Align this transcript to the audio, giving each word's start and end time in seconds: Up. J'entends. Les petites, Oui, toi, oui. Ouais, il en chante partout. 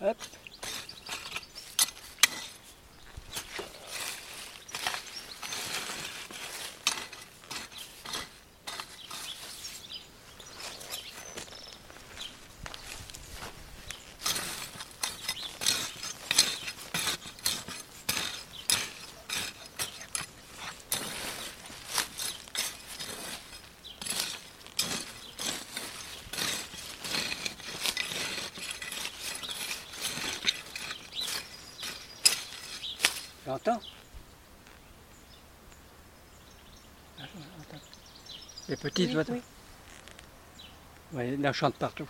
Up. 0.00 0.18
J'entends. 33.46 33.80
Les 38.68 38.76
petites, 38.76 39.14
Oui, 39.14 39.24
toi, 39.24 39.34
oui. 39.34 39.42
Ouais, 41.12 41.34
il 41.34 41.46
en 41.46 41.52
chante 41.52 41.74
partout. 41.74 42.08